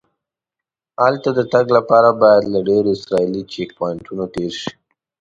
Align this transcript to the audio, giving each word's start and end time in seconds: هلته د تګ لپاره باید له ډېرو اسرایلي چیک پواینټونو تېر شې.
هلته 1.03 1.29
د 1.37 1.39
تګ 1.53 1.65
لپاره 1.77 2.09
باید 2.21 2.43
له 2.53 2.59
ډېرو 2.69 2.89
اسرایلي 2.97 3.41
چیک 3.51 3.69
پواینټونو 3.77 4.23
تېر 4.33 4.53
شې. 4.61 4.71